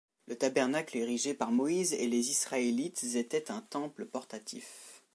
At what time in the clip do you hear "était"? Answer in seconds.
3.13-3.51